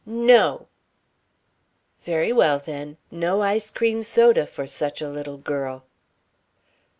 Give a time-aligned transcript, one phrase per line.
[0.03, 0.65] "No!"
[2.01, 2.97] "Very well, then.
[3.11, 5.83] No ice cream soda for such a little girl."